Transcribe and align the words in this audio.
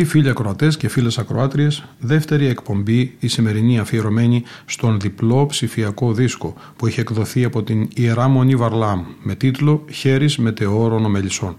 Αγαπητοί 0.00 0.18
φίλοι 0.18 0.30
ακροατές 0.32 0.76
και 0.76 0.88
φίλες 0.88 1.18
ακροάτριες, 1.18 1.84
δεύτερη 1.98 2.46
εκπομπή 2.46 3.16
η 3.18 3.28
σημερινή 3.28 3.78
αφιερωμένη 3.78 4.42
στον 4.64 5.00
διπλό 5.00 5.46
ψηφιακό 5.46 6.12
δίσκο 6.12 6.54
που 6.76 6.86
έχει 6.86 7.00
εκδοθεί 7.00 7.44
από 7.44 7.62
την 7.62 7.88
Ιερά 7.94 8.28
Μονή 8.28 8.56
Βαρλάμ 8.56 9.04
με 9.22 9.34
τίτλο 9.34 9.84
Χέρις 9.90 10.38
Μετεώρων 10.38 11.04
Ομελισσών. 11.04 11.56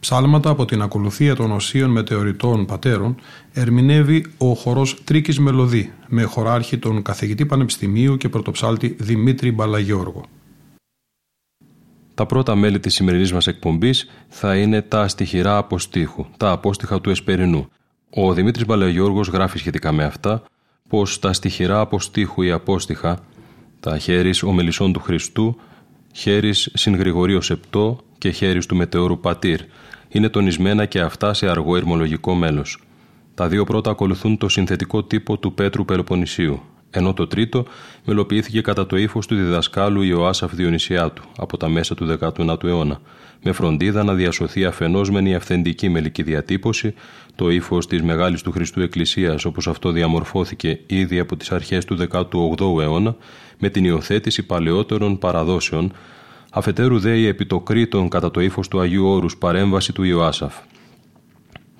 Ψάλματα 0.00 0.50
από 0.50 0.64
την 0.64 0.82
ακολουθία 0.82 1.34
των 1.34 1.50
οσίων 1.50 1.90
μετεωρητών 1.90 2.66
πατέρων 2.66 3.14
ερμηνεύει 3.52 4.26
ο 4.38 4.54
χορός 4.54 5.04
Τρίκης 5.04 5.38
Μελωδή 5.38 5.92
με 6.08 6.22
χωράρχη 6.22 6.78
τον 6.78 7.02
καθηγητή 7.02 7.46
Πανεπιστημίου 7.46 8.16
και 8.16 8.28
πρωτοψάλτη 8.28 8.96
Δημήτρη 8.98 9.52
Μπαλαγιώργο. 9.52 10.24
Τα 12.14 12.26
πρώτα 12.26 12.54
μέλη 12.54 12.80
της 12.80 12.94
σημερινής 12.94 13.32
μας 13.32 13.46
εκπομπής 13.46 14.10
θα 14.28 14.56
είναι 14.56 14.82
τα 14.82 15.00
αστιχηρά 15.00 15.56
αποστήχου, 15.56 16.26
τα 16.36 16.50
απόστιχα 16.50 17.00
του 17.00 17.10
Εσπερινού. 17.10 17.68
Ο 18.10 18.32
Δημήτρης 18.32 18.66
Μπαλαγιώργος 18.66 19.28
γράφει 19.28 19.58
σχετικά 19.58 19.92
με 19.92 20.04
αυτά 20.04 20.42
πως 20.88 21.18
τα 21.18 21.32
στιχηρά 21.32 21.80
αποστήχου 21.80 22.42
ή 22.42 22.50
απόστιχα, 22.50 23.18
τα 23.80 23.98
χέρις 23.98 24.42
ομελισσών 24.42 24.92
του 24.92 25.00
Χριστού, 25.00 25.56
χέρις 26.12 26.70
συν 26.74 27.42
Σεπτό 27.42 27.98
και 28.18 28.30
χέρις 28.30 28.66
του 28.66 28.76
μετεώρου 28.76 29.20
Πατήρ, 29.20 29.60
είναι 30.08 30.28
τονισμένα 30.28 30.84
και 30.84 31.00
αυτά 31.00 31.34
σε 31.34 31.48
αργό 31.48 31.76
ερμολογικό 31.76 32.34
μέλος. 32.34 32.78
Τα 33.34 33.48
δύο 33.48 33.64
πρώτα 33.64 33.90
ακολουθούν 33.90 34.38
το 34.38 34.48
συνθετικό 34.48 35.04
τύπο 35.04 35.38
του 35.38 35.54
Πέτρου 35.54 35.84
Πελοποννησίου, 35.84 36.62
ενώ 36.90 37.12
το 37.12 37.26
τρίτο 37.26 37.64
μελοποιήθηκε 38.04 38.60
κατά 38.60 38.86
το 38.86 38.96
ύφος 38.96 39.26
του 39.26 39.34
διδασκάλου 39.34 40.02
Ιωάσαφ 40.02 40.54
Διονυσιάτου 40.54 41.22
από 41.36 41.56
τα 41.56 41.68
μέσα 41.68 41.94
του 41.94 42.18
19ου 42.20 42.64
αιώνα, 42.64 43.00
με 43.42 43.52
φροντίδα 43.52 44.04
να 44.04 44.14
διασωθεί 44.14 44.64
αφενός 44.64 45.10
μεν 45.10 45.26
η 45.26 45.34
αυθεντική 45.34 45.88
μελική 45.88 46.22
διατύπωση, 46.22 46.94
το 47.34 47.50
ύφος 47.50 47.86
της 47.86 48.02
Μεγάλης 48.02 48.42
του 48.42 48.52
Χριστού 48.52 48.80
Εκκλησίας 48.80 49.44
όπως 49.44 49.66
αυτό 49.68 49.90
διαμορφώθηκε 49.90 50.80
ήδη 50.86 51.18
από 51.18 51.36
τις 51.36 51.52
αρχές 51.52 51.84
του 51.84 51.96
18ου 52.10 52.80
αιώνα, 52.80 53.16
με 53.58 53.68
την 53.68 53.84
υιοθέτηση 53.84 54.42
παλαιότερων 54.46 55.18
παραδόσεων, 55.18 55.92
αφετέρου 56.50 56.98
δε 56.98 57.16
η 57.16 57.26
επιτοκρίτων 57.26 58.08
κατά 58.08 58.30
το 58.30 58.40
ύφος 58.40 58.68
του 58.68 58.80
Αγίου 58.80 59.06
Όρους 59.06 59.36
παρέμβαση 59.36 59.92
του 59.92 60.02
Ιωάσαφ. 60.02 60.54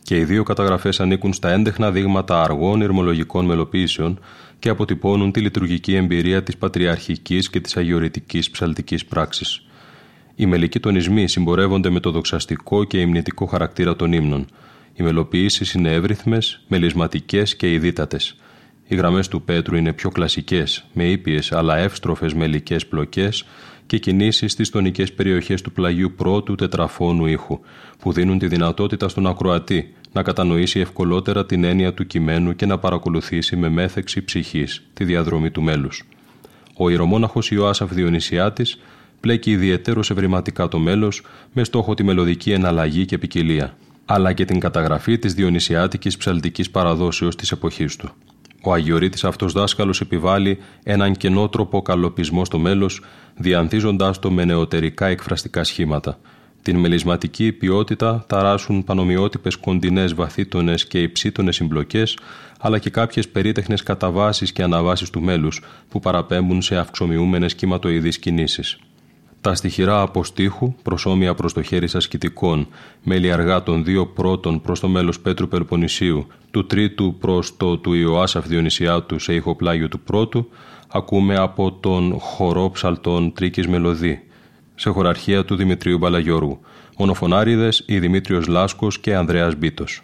Και 0.03 0.17
οι 0.17 0.25
δύο 0.25 0.43
καταγραφές 0.43 1.01
ανήκουν 1.01 1.33
στα 1.33 1.51
έντεχνα 1.51 1.91
δείγματα 1.91 2.43
αργών 2.43 2.81
ηρμολογικών 2.81 3.45
μελοποίησεων 3.45 4.19
και 4.59 4.69
αποτυπώνουν 4.69 5.33
τη 5.33 5.41
λειτουργική 5.41 5.95
εμπειρία 5.95 6.43
της 6.43 6.57
πατριαρχικής 6.57 7.51
και 7.51 7.61
της 7.61 7.77
αγιορητική 7.77 8.51
ψαλτικής 8.51 9.05
πράξης. 9.05 9.63
Οι 10.35 10.47
μελικοί 10.47 10.81
τονισμοί 10.81 11.29
συμπορεύονται 11.29 11.91
με 11.91 12.01
το 12.01 12.11
δοξαστικό 12.11 12.85
και 12.85 13.01
υμνητικό 13.01 13.47
χαρακτήρα 13.47 13.97
των 13.97 14.13
ύμνων. 14.13 14.47
Οι 14.95 15.03
μελοποιήσεις 15.03 15.73
είναι 15.73 15.93
εύρυθμες, 15.93 16.65
μελισματικές 16.69 17.57
και 17.57 17.73
ειδίτατε. 17.73 18.19
Οι 18.89 18.95
γραμμές 18.95 19.29
του 19.29 19.43
Πέτρου 19.43 19.77
είναι 19.77 19.93
πιο 19.93 20.11
κλασικές, 20.11 20.85
με 20.93 21.05
ήπιες 21.05 21.53
αλλά 21.53 21.77
εύστροφες 21.77 22.35
μελικές 22.35 22.87
πλοκές 22.87 23.45
και 23.87 23.99
κινήσεις 23.99 24.53
στις 24.53 24.71
τονικές 24.71 25.13
περιοχές 25.13 25.63
του 25.63 25.73
πλαγιού 25.73 26.13
πρώτου 26.17 26.55
τετραφώνου 26.55 27.27
ήχου, 27.27 27.61
που 27.99 28.13
δίνουν 28.13 28.39
τη 28.39 28.47
δυνατότητα 28.47 29.09
στον 29.09 29.27
ακροατή 29.27 29.95
να 30.13 30.23
κατανοήσει 30.23 30.81
ευκολότερα 30.81 31.47
την 31.47 31.65
έννοια 31.65 31.95
του 31.95 32.07
κειμένου 32.07 32.57
και 32.57 32.67
να 32.67 32.79
παρακολουθήσει 32.79 33.57
με 33.57 33.69
μέθεξη 33.69 34.25
ψυχής 34.25 34.83
τη 34.95 35.05
διαδρομή 35.05 35.51
του 35.51 35.63
μέλους. 35.63 36.05
Ο 36.77 36.91
ιερομόναχος 36.91 37.51
Ιωάσαφ 37.51 37.93
Διονυσιάτης 37.93 38.79
πλέκει 39.21 39.51
ιδιαίτερο 39.51 40.01
ευρηματικά 40.01 40.69
το 40.69 40.79
μέλος 40.79 41.23
με 41.53 41.65
στόχο 41.65 41.95
τη 41.95 42.03
μελωδική 42.03 42.53
εναλλαγή 42.53 43.05
και 43.05 43.19
ποικιλία, 43.19 43.77
αλλά 44.05 44.33
και 44.33 44.45
την 44.45 44.61
καταγραφή 44.61 45.19
της 45.19 45.35
διονυσιάτικης 45.35 46.17
ψαλτικής 46.17 46.71
παραδόσεως 46.71 47.37
της 47.37 47.53
εποχής 47.53 47.97
του. 47.97 48.11
Ο 48.63 48.73
Αγιορείτης 48.73 49.25
αυτός 49.25 49.53
δάσκαλος 49.53 50.01
επιβάλλει 50.01 50.59
έναν 50.83 51.17
κενότροπο 51.17 51.83
καλοπισμό 51.83 52.45
στο 52.45 52.59
μέλος, 52.59 53.03
διανθίζοντάς 53.37 54.19
το 54.19 54.31
με 54.31 54.45
νεωτερικά 54.45 55.07
εκφραστικά 55.07 55.65
σχήματα. 55.65 56.19
Την 56.63 56.79
μελισματική 56.79 57.53
ποιότητα 57.53 58.25
ταράσουν 58.27 58.85
πανομοιότυπες 58.85 59.57
κοντινές 59.57 60.15
βαθύτονες 60.15 60.87
και 60.87 61.03
υψίτονες 61.03 61.55
συμπλοκές, 61.55 62.19
αλλά 62.61 62.79
και 62.79 62.91
κάποιες 62.91 63.29
περίτεχνες 63.29 63.83
καταβάσεις 63.83 64.53
και 64.53 64.63
αναβάσεις 64.63 65.11
του 65.11 65.23
μέλους, 65.23 65.63
που 65.89 66.01
παραπέμπουν 66.01 66.63
σε 66.63 66.77
αυξομοιούμενες 66.77 67.55
κυματοειδείς 67.55 68.19
κινήσεις. 68.19 68.79
Τα 69.41 69.55
στοιχειρά 69.55 70.01
αποστήχου, 70.01 70.75
προσώμια 70.83 71.35
προς 71.35 71.53
το 71.53 71.63
χέρι 71.63 71.89
ασκητικών, 71.95 72.69
μέλη 73.03 73.33
αργά 73.33 73.63
των 73.63 73.85
δύο 73.85 74.07
πρώτων 74.07 74.61
προς 74.61 74.81
το 74.81 74.89
μέλος 74.89 75.21
Πέτρου 75.21 75.49
Περπονησίου, 75.49 76.27
του 76.51 76.67
τρίτου 76.67 77.17
προς 77.19 77.57
το 77.57 77.79
του 77.79 77.95
Ιωάσαφ 77.95 78.47
Διονυσιάτου 78.47 79.19
σε 79.19 79.35
ηχοπλάγιο 79.35 79.89
του 79.89 80.01
πρώτου, 80.01 80.49
ακούμε 80.89 81.37
από 81.37 81.73
τον 81.73 82.19
χορό 82.19 82.71
ψαλτών 82.71 83.33
Τρίκης 83.33 83.67
Μελωδή, 83.67 84.28
σε 84.79 84.91
χωραρχία 84.91 85.45
του 85.45 85.57
Δημητρίου 85.57 85.99
Μπαλαγιώργου, 85.99 86.61
μονοφωνάριδες 86.99 87.83
η 87.87 87.99
Δημήτριος 87.99 88.47
Λάσκος 88.47 88.99
και 88.99 89.15
Ανδρέας 89.15 89.55
Μπίτος. 89.55 90.03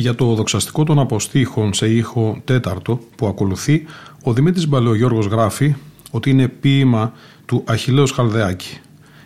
Για 0.00 0.14
το 0.14 0.34
δοξαστικό 0.34 0.84
των 0.84 0.98
αποστήχων 0.98 1.74
σε 1.74 1.86
ήχο 1.86 2.40
τέταρτο 2.44 3.00
που 3.16 3.26
ακολουθεί, 3.26 3.84
ο 4.22 4.32
Δημήτρης 4.32 4.68
Μπαλαιογιώργος 4.68 5.26
γράφει 5.26 5.74
ότι 6.10 6.30
είναι 6.30 6.48
ποίημα 6.48 7.12
του 7.46 7.62
Αχιλέως 7.66 8.12
Χαλδεάκη. 8.12 8.78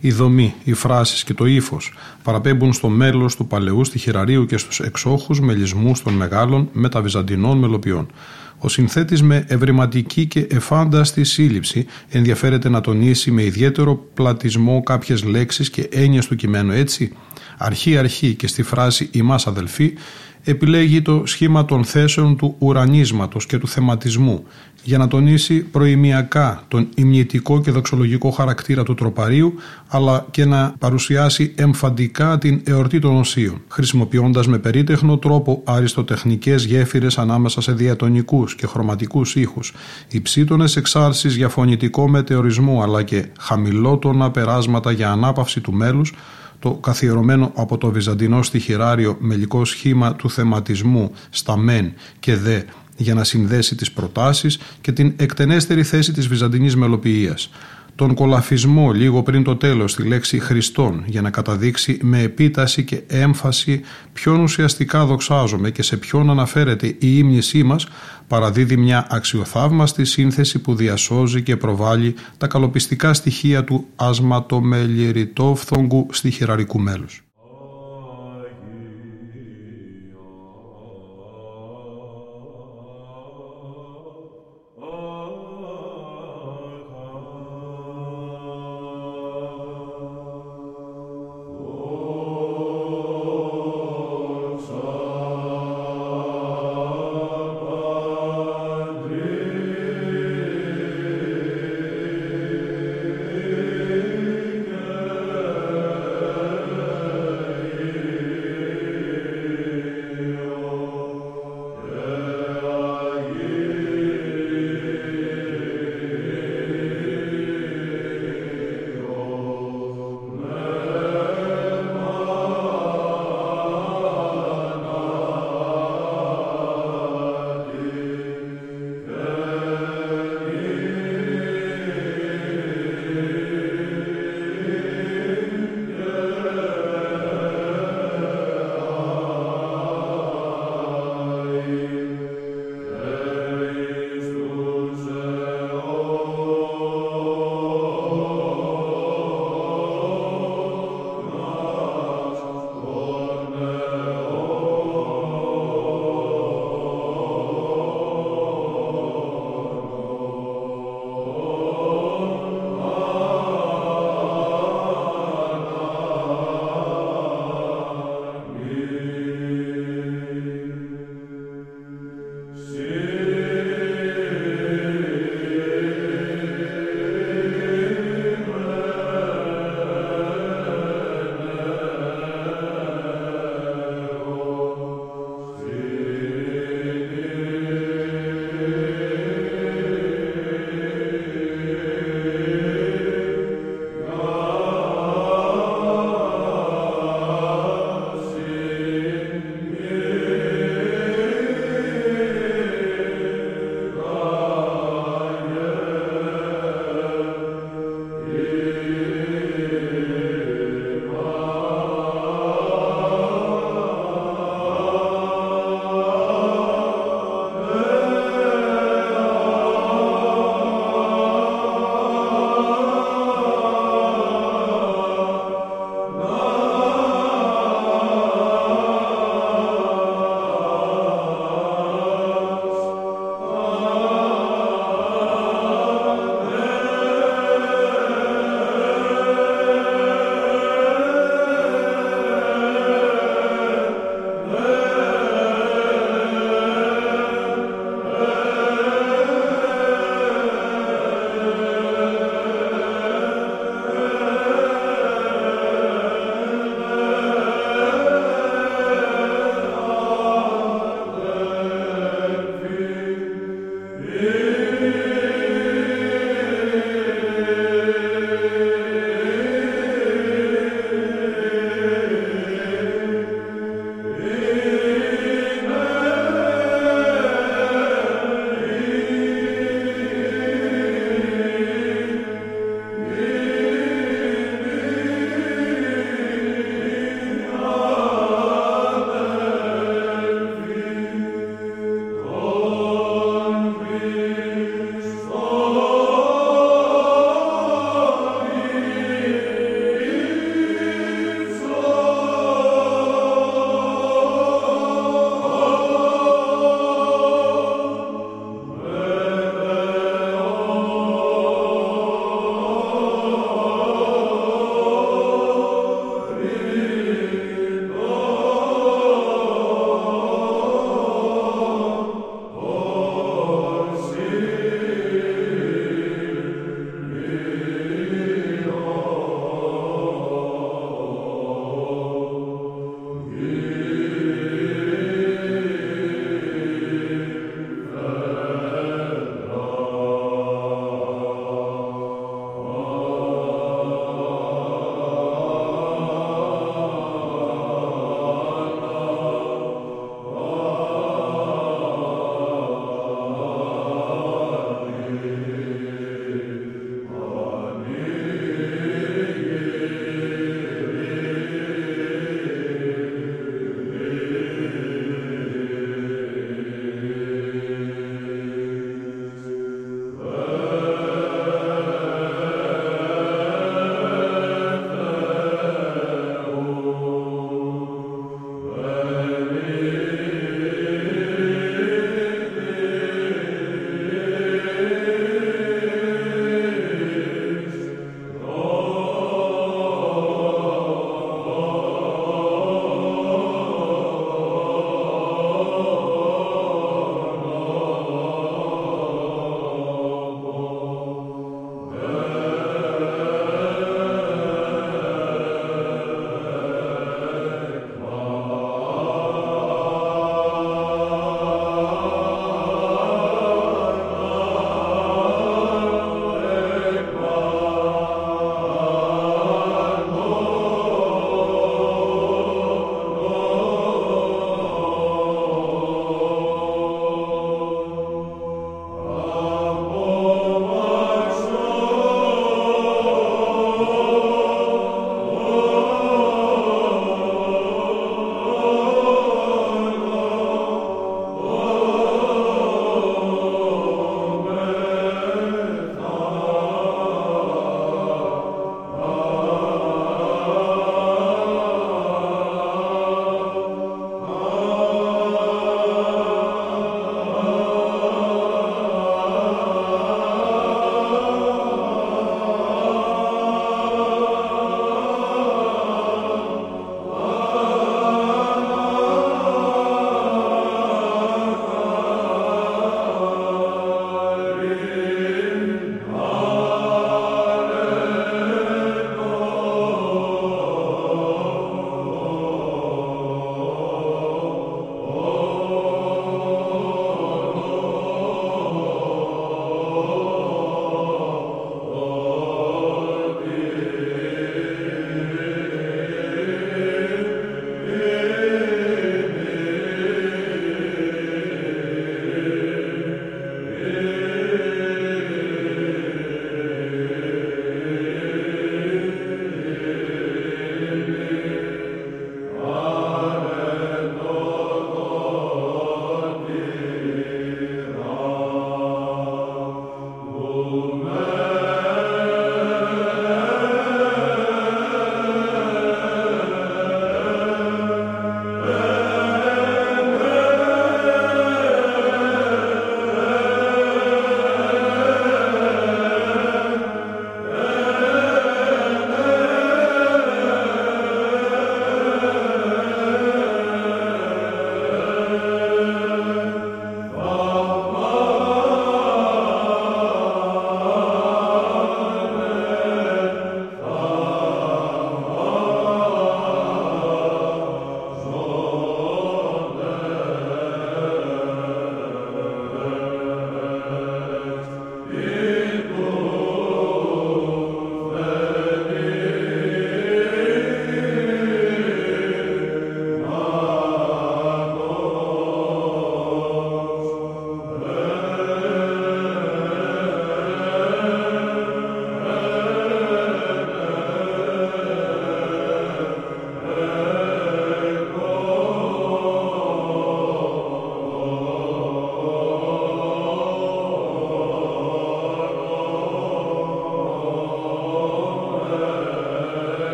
Η 0.00 0.12
δομή, 0.12 0.54
οι 0.64 0.72
φράσεις 0.72 1.24
και 1.24 1.34
το 1.34 1.46
ύφος 1.46 1.92
παραπέμπουν 2.22 2.72
στο 2.72 2.88
μέλος 2.88 3.36
του 3.36 3.46
παλαιού 3.46 3.84
στοιχειραρίου 3.84 4.46
και 4.46 4.56
στους 4.56 4.80
εξόχους 4.80 5.40
μελισμούς 5.40 6.02
των 6.02 6.12
μεγάλων 6.12 6.68
μεταβυζαντινών 6.72 7.58
μελοποιών. 7.58 8.06
Ο 8.58 8.68
συνθέτης 8.68 9.22
με 9.22 9.44
ευρηματική 9.48 10.26
και 10.26 10.46
εφάνταστη 10.50 11.24
σύλληψη 11.24 11.86
ενδιαφέρεται 12.08 12.68
να 12.68 12.80
τονίσει 12.80 13.30
με 13.30 13.42
ιδιαίτερο 13.42 14.04
πλατισμό 14.14 14.82
κάποιες 14.82 15.24
λέξεις 15.24 15.70
και 15.70 15.88
έννοιες 15.92 16.26
του 16.26 16.36
κειμένου 16.36 16.72
έτσι. 16.72 17.12
Αρχή-αρχή 17.58 18.34
και 18.34 18.46
στη 18.46 18.62
φράση 18.62 19.08
«ημάς 19.12 19.46
αδελφοί» 19.46 19.92
επιλέγει 20.44 21.02
το 21.02 21.22
σχήμα 21.26 21.64
των 21.64 21.84
θέσεων 21.84 22.36
του 22.36 22.54
ουρανίσματος 22.58 23.46
και 23.46 23.58
του 23.58 23.68
θεματισμού 23.68 24.44
για 24.82 24.98
να 24.98 25.08
τονίσει 25.08 25.62
προημιακά 25.62 26.62
τον 26.68 26.88
ημνητικό 26.94 27.60
και 27.60 27.70
δοξολογικό 27.70 28.30
χαρακτήρα 28.30 28.82
του 28.82 28.94
τροπαρίου 28.94 29.54
αλλά 29.88 30.26
και 30.30 30.44
να 30.44 30.74
παρουσιάσει 30.78 31.54
εμφαντικά 31.56 32.38
την 32.38 32.60
εορτή 32.64 32.98
των 32.98 33.16
οσίων 33.16 33.62
χρησιμοποιώντας 33.68 34.46
με 34.46 34.58
περίτεχνο 34.58 35.18
τρόπο 35.18 35.62
αριστοτεχνικές 35.64 36.64
γέφυρες 36.64 37.18
ανάμεσα 37.18 37.60
σε 37.60 37.72
διατονικούς 37.72 38.54
και 38.54 38.66
χρωματικούς 38.66 39.34
ήχους 39.36 39.72
υψίτονες 40.10 40.76
εξάρσεις 40.76 41.36
για 41.36 41.48
φωνητικό 41.48 42.08
μετεωρισμό 42.08 42.82
αλλά 42.82 43.02
και 43.02 43.26
χαμηλότονα 43.38 44.30
περάσματα 44.30 44.92
για 44.92 45.10
ανάπαυση 45.10 45.60
του 45.60 45.72
μέλους 45.72 46.12
το 46.60 46.70
καθιερωμένο 46.70 47.52
από 47.54 47.78
το 47.78 47.90
βυζαντινό 47.90 48.42
στοιχειράριο 48.42 49.16
μελικό 49.20 49.64
σχήμα 49.64 50.14
του 50.14 50.30
θεματισμού 50.30 51.12
στα 51.30 51.56
μεν 51.56 51.92
και 52.20 52.36
δε 52.36 52.62
για 52.96 53.14
να 53.14 53.24
συνδέσει 53.24 53.74
τις 53.74 53.92
προτάσεις 53.92 54.58
και 54.80 54.92
την 54.92 55.12
εκτενέστερη 55.16 55.82
θέση 55.82 56.12
της 56.12 56.28
βυζαντινής 56.28 56.76
μελοποιίας 56.76 57.50
τον 58.00 58.14
κολαφισμό 58.14 58.92
λίγο 58.92 59.22
πριν 59.22 59.44
το 59.44 59.56
τέλος 59.56 59.92
στη 59.92 60.02
λέξη 60.02 60.38
Χριστόν 60.38 61.04
για 61.06 61.20
να 61.20 61.30
καταδείξει 61.30 61.98
με 62.02 62.22
επίταση 62.22 62.84
και 62.84 63.02
έμφαση 63.06 63.80
ποιον 64.12 64.40
ουσιαστικά 64.40 65.04
δοξάζομαι 65.04 65.70
και 65.70 65.82
σε 65.82 65.96
ποιον 65.96 66.30
αναφέρεται 66.30 66.86
η 66.86 66.96
ύμνησή 66.98 67.62
μας 67.62 67.88
παραδίδει 68.26 68.76
μια 68.76 69.06
αξιοθαύμαστη 69.10 70.04
σύνθεση 70.04 70.58
που 70.58 70.74
διασώζει 70.74 71.42
και 71.42 71.56
προβάλλει 71.56 72.14
τα 72.38 72.46
καλοπιστικά 72.46 73.14
στοιχεία 73.14 73.64
του 73.64 73.86
ασματομελιεριτόφθογκου 73.96 76.06
στοιχειραρικού 76.10 76.80
μέλους. 76.80 77.29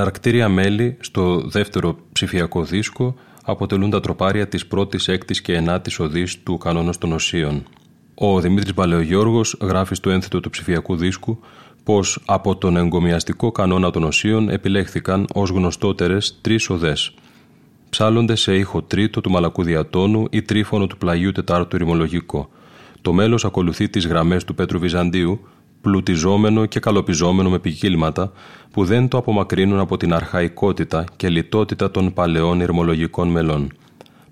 Εναρκτήρια 0.00 0.48
μέλη 0.48 0.96
στο 1.00 1.40
δεύτερο 1.40 1.96
ψηφιακό 2.12 2.64
δίσκο 2.64 3.14
αποτελούν 3.44 3.90
τα 3.90 4.00
τροπάρια 4.00 4.48
της 4.48 4.66
πρώτης, 4.66 5.08
έκτης 5.08 5.40
και 5.40 5.54
ενάτης 5.54 5.98
οδής 5.98 6.42
του 6.42 6.58
κανόνος 6.58 6.98
των 6.98 7.12
οσίων. 7.12 7.62
Ο 8.14 8.40
Δημήτρης 8.40 8.74
Μπαλαιογιώργος 8.74 9.56
γράφει 9.60 9.94
στο 9.94 10.10
ένθετο 10.10 10.40
του 10.40 10.50
ψηφιακού 10.50 10.96
δίσκου 10.96 11.38
πως 11.84 12.22
από 12.26 12.56
τον 12.56 12.76
εγκομιαστικό 12.76 13.52
κανόνα 13.52 13.90
των 13.90 14.04
οσίων 14.04 14.48
επιλέχθηκαν 14.48 15.26
ως 15.34 15.50
γνωστότερες 15.50 16.38
τρεις 16.40 16.70
οδές. 16.70 17.14
Ψάλλονται 17.90 18.34
σε 18.34 18.56
ήχο 18.56 18.82
τρίτο 18.82 19.20
του 19.20 19.30
μαλακού 19.30 19.62
διατόνου 19.62 20.26
ή 20.30 20.42
τρίφωνο 20.42 20.86
του 20.86 20.96
πλαγιού 20.96 21.32
τετάρτου 21.32 21.76
ρημολογικό. 21.76 22.48
Το 23.00 23.12
μέλος 23.12 23.44
ακολουθεί 23.44 23.88
τις 23.88 24.06
γραμμές 24.06 24.44
του 24.44 24.54
Πέτρου 24.54 24.78
Βυζαντίου 24.78 25.40
πλουτιζόμενο 25.80 26.66
και 26.66 26.80
καλοπιζόμενο 26.80 27.50
με 27.50 27.58
ποικίλματα 27.58 28.32
που 28.70 28.84
δεν 28.84 29.08
το 29.08 29.18
απομακρύνουν 29.18 29.78
από 29.78 29.96
την 29.96 30.12
αρχαϊκότητα 30.12 31.04
και 31.16 31.28
λιτότητα 31.28 31.90
των 31.90 32.12
παλαιών 32.12 32.60
ηρμολογικών 32.60 33.28
μελών. 33.28 33.72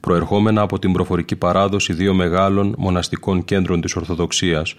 Προερχόμενα 0.00 0.60
από 0.60 0.78
την 0.78 0.92
προφορική 0.92 1.36
παράδοση 1.36 1.92
δύο 1.92 2.14
μεγάλων 2.14 2.74
μοναστικών 2.78 3.44
κέντρων 3.44 3.80
της 3.80 3.96
Ορθοδοξίας, 3.96 4.74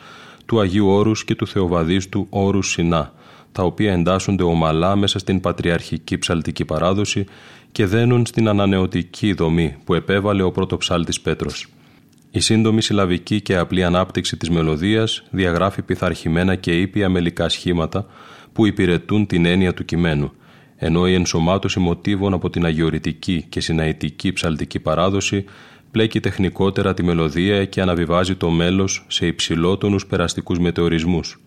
του 0.46 0.60
Αγίου 0.60 0.88
Όρους 0.88 1.24
και 1.24 1.36
του 1.36 1.48
Θεοβαδίστου 1.48 2.28
Όρους 2.30 2.70
Σινά, 2.70 3.14
τα 3.52 3.64
οποία 3.64 3.94
εντάσσονται 3.94 4.44
ομαλά 4.44 4.96
μέσα 4.96 5.20
στην 5.20 5.40
πατριαρχική 5.40 6.18
ψαλτική 6.18 6.66
παράδοση 6.66 7.26
και 7.72 7.86
δένουν 7.86 8.26
στην 8.26 8.48
ανανεωτική 8.48 9.34
δομή 9.34 9.76
που 9.84 9.94
επέβαλε 9.94 10.44
ο 10.44 10.52
πρώτο 10.52 10.78
ψάλτης 10.78 11.22
Πέτρος. 11.22 11.68
Η 12.32 12.40
σύντομη 12.40 12.82
συλλαβική 12.82 13.42
και 13.42 13.58
απλή 13.58 13.84
ανάπτυξη 13.84 14.38
της 14.38 14.50
μελωδίας 14.50 15.24
διαγράφει 15.32 15.82
πειθαρχημένα 15.82 16.56
και 16.56 16.80
ήπια 16.80 17.10
μελικά 17.10 17.50
σχήματα 17.50 18.06
που 18.54 18.66
υπηρετούν 18.66 19.26
την 19.28 19.46
έννοια 19.46 19.74
του 19.74 19.86
κειμένου, 19.86 20.32
ενώ 20.76 21.08
η 21.08 21.14
ενσωμάτωση 21.14 21.80
μοτίβων 21.80 22.34
από 22.34 22.50
την 22.50 22.66
αγιορητική 22.66 23.46
και 23.50 23.62
συναητική 23.62 24.34
ψαλτική 24.34 24.80
παράδοση 24.80 25.46
πλέκει 25.92 26.20
τεχνικότερα 26.20 26.94
τη 26.94 27.04
μελωδία 27.04 27.66
και 27.66 27.82
αναβιβάζει 27.82 28.36
το 28.36 28.50
μέλος 28.50 29.06
σε 29.08 29.28
υψηλότονους 29.28 30.06
περαστικούς 30.06 30.60
μετεωρισμούς. 30.60 31.40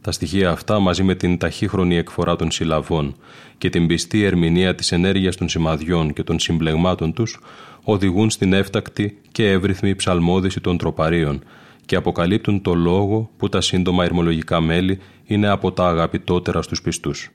Τα 0.00 0.12
στοιχεία 0.12 0.50
αυτά 0.50 0.78
μαζί 0.78 1.02
με 1.02 1.14
την 1.14 1.38
ταχύχρονη 1.38 1.96
εκφορά 1.96 2.36
των 2.36 2.50
συλλαβών 2.50 3.16
και 3.58 3.68
την 3.68 3.86
πιστή 3.86 4.24
ερμηνεία 4.24 4.74
της 4.74 4.92
ενέργειας 4.92 5.36
των 5.36 5.48
σημαδιών 5.48 6.12
και 6.12 6.22
των 6.22 6.38
συμπλεγμάτων 6.38 7.12
τους 7.12 7.38
οδηγούν 7.84 8.30
στην 8.30 8.52
έφτακτη 8.52 9.20
και 9.32 9.50
εύρυθμη 9.50 9.94
ψαλμόδηση 9.94 10.60
των 10.60 10.78
τροπαρίων 10.78 11.42
και 11.86 11.96
αποκαλύπτουν 11.96 12.62
το 12.62 12.74
λόγο 12.74 13.30
που 13.36 13.48
τα 13.48 13.60
σύντομα 13.60 14.04
ερμολογικά 14.04 14.60
μέλη 14.60 14.98
είναι 15.24 15.48
από 15.48 15.72
τα 15.72 15.88
αγαπητότερα 15.88 16.62
στους 16.62 16.82
πιστούς. 16.82 17.30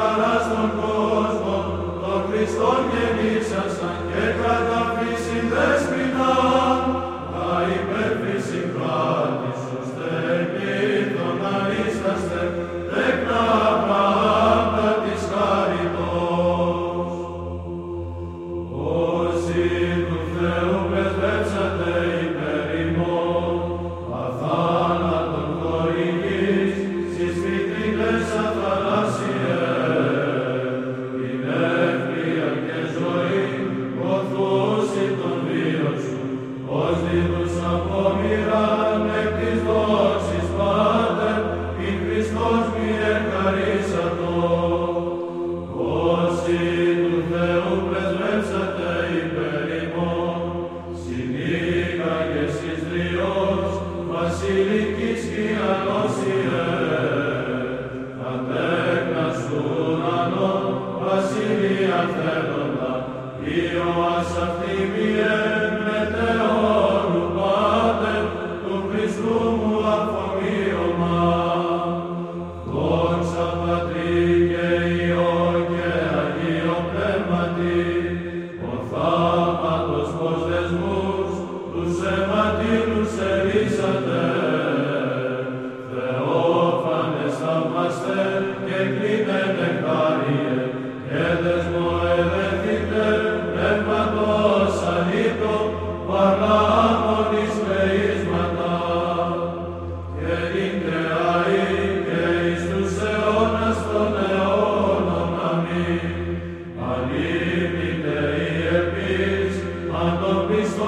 χαρά 0.00 0.34
στον 0.46 0.68
κόσμο, 0.80 1.56
τον 2.02 2.20
Χριστόν 2.28 2.80
γεννήσασαν 2.92 3.96
και 4.10 4.24
κατά 4.40 4.89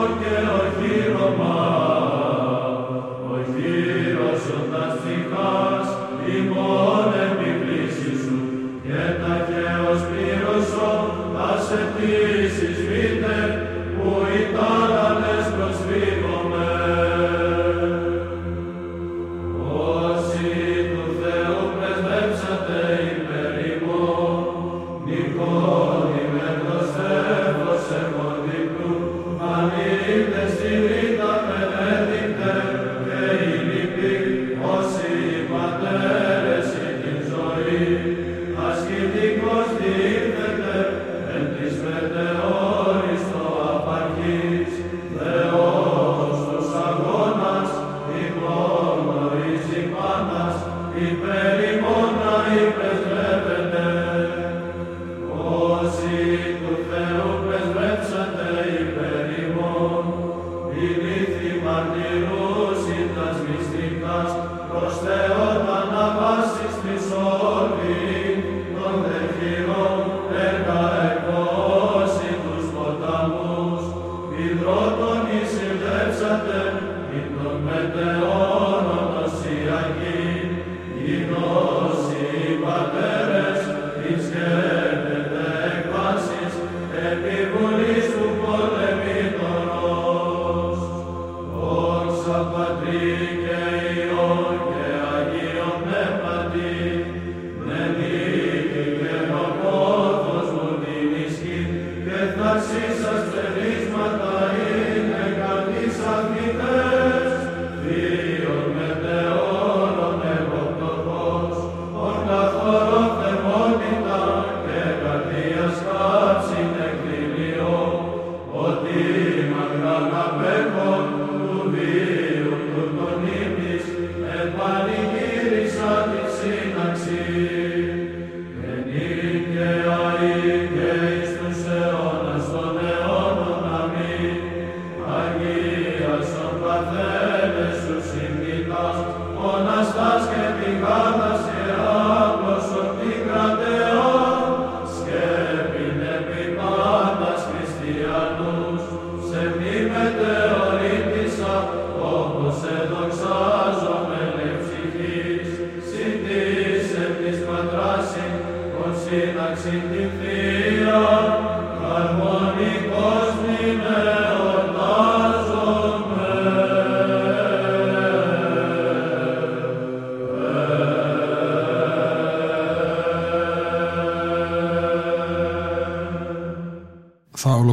Lord, 0.02 0.20
get 0.20 0.61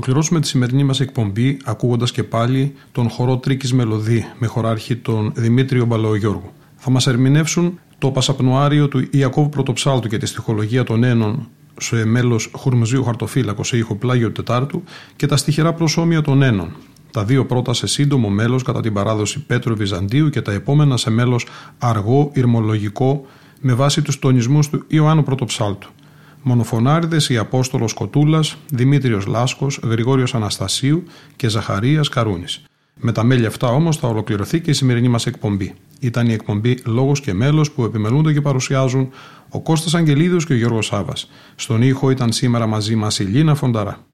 ολοκληρώσουμε 0.10 0.40
τη 0.40 0.48
σημερινή 0.48 0.84
μας 0.84 1.00
εκπομπή 1.00 1.58
ακούγοντας 1.64 2.12
και 2.12 2.24
πάλι 2.24 2.74
τον 2.92 3.10
χορό 3.10 3.38
Τρίκης 3.38 3.74
Μελωδή 3.74 4.26
με 4.38 4.48
χωράρχη 4.48 4.96
τον 4.96 5.32
Δημήτριο 5.36 5.86
Μπαλαιογιώργου. 5.86 6.52
Θα 6.76 6.92
μας 6.92 7.08
ερμηνεύσουν 7.08 7.80
το 7.98 8.12
Πασαπνοάριο 8.12 8.88
του 8.88 9.08
Ιακώβου 9.12 9.50
Πρωτοψάλτου 9.50 10.08
και 10.08 10.18
της 10.18 10.30
στοιχολογία 10.30 10.84
των 10.84 11.04
Ένων 11.04 11.48
σε 11.80 12.06
μέλος 12.06 12.52
Χουρμουζίου 12.56 13.04
Χαρτοφύλακος 13.04 13.68
σε 13.68 13.78
ήχο 13.78 13.96
Πλάγιο 13.96 14.32
Τετάρτου 14.32 14.84
και 15.16 15.26
τα 15.26 15.38
στοιχερά 15.38 15.74
προσώμια 15.74 16.22
των 16.22 16.42
Ένων. 16.42 16.76
Τα 17.12 17.24
δύο 17.24 17.46
πρώτα 17.46 17.74
σε 17.74 17.88
σύντομο 17.88 18.30
μέλος 18.30 18.64
κατά 18.64 18.82
την 18.82 18.94
παράδοση 18.94 19.46
Πέτρου 19.46 19.76
Βυζαντίου 19.76 20.30
και 20.30 20.42
τα 20.42 20.52
επόμενα 20.52 20.98
σε 20.98 21.10
μέλος 21.10 21.46
αργό, 21.78 22.32
ηρμολογικό, 22.34 23.26
με 23.62 23.74
βάση 23.74 24.02
τους 24.02 24.20
τονισμούς 24.20 24.70
του 24.70 24.84
Ιωάννου 24.88 25.24
Πρωτοψάλτου. 25.24 25.90
Μονοφωνάριδες 26.42 27.30
οι 27.30 27.38
Απόστολος 27.38 27.94
Κοτούλας, 27.94 28.58
Δημήτριος 28.72 29.26
Λάσκος, 29.26 29.80
Γρηγόριος 29.84 30.36
Αναστασίου 30.36 31.04
και 31.36 31.48
Ζαχαρίας 31.48 32.10
Καρούνης. 32.10 32.64
Με 33.02 33.12
τα 33.12 33.24
μέλη 33.24 33.46
αυτά 33.46 33.68
όμως 33.68 33.98
θα 33.98 34.08
ολοκληρωθεί 34.08 34.62
και 34.62 34.70
η 34.70 34.74
σημερινή 34.74 35.08
μας 35.08 35.26
εκπομπή. 35.26 35.74
Ήταν 36.00 36.28
η 36.28 36.34
εκπομπή 36.34 36.78
Λόγος 36.86 37.20
και 37.22 37.34
Μέλος 37.34 37.72
που 37.72 37.84
επιμελούνται 37.84 38.34
και 38.34 38.42
παρουσιάζουν 38.42 39.10
ο 39.50 39.62
Κώστας 39.62 39.96
Αγγελίδος 39.96 40.46
και 40.46 40.54
ο 40.54 40.56
Γιώργος 40.56 40.86
Σάβας. 40.86 41.30
Στον 41.56 41.82
ήχο 41.82 42.10
ήταν 42.10 42.32
σήμερα 42.32 42.68
μαζί 42.68 42.96
μας 42.96 43.20
η 43.20 43.24
Λίνα 43.24 43.56
Φονταρά. 43.56 44.09